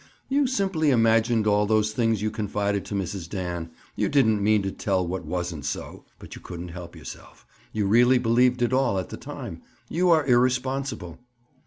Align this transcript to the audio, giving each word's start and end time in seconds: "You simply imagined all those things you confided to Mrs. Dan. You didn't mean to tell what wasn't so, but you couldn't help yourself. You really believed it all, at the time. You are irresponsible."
"You 0.29 0.47
simply 0.47 0.89
imagined 0.89 1.45
all 1.45 1.67
those 1.67 1.91
things 1.91 2.23
you 2.23 2.31
confided 2.31 2.85
to 2.85 2.95
Mrs. 2.95 3.29
Dan. 3.29 3.69
You 3.95 4.09
didn't 4.09 4.41
mean 4.43 4.63
to 4.63 4.71
tell 4.71 5.05
what 5.07 5.25
wasn't 5.27 5.63
so, 5.63 6.05
but 6.17 6.33
you 6.33 6.41
couldn't 6.41 6.69
help 6.69 6.95
yourself. 6.95 7.45
You 7.71 7.85
really 7.85 8.17
believed 8.17 8.63
it 8.63 8.73
all, 8.73 8.97
at 8.97 9.09
the 9.09 9.17
time. 9.17 9.61
You 9.89 10.09
are 10.09 10.25
irresponsible." 10.25 11.19